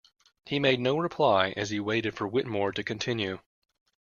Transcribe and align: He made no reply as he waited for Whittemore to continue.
He 0.47 0.57
made 0.57 0.79
no 0.79 0.97
reply 0.97 1.51
as 1.55 1.69
he 1.69 1.79
waited 1.79 2.17
for 2.17 2.27
Whittemore 2.27 2.71
to 2.71 2.83
continue. 2.83 3.37